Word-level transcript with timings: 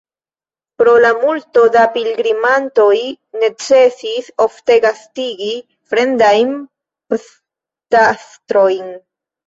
Pro 0.81 0.95
la 1.03 1.11
multo 1.25 1.65
da 1.75 1.83
pilgrimantoj 1.97 2.97
necesis 3.45 4.33
ofte 4.49 4.81
gastigi 4.89 5.53
fremdajn 5.95 6.61
pstastrojn. 7.21 8.95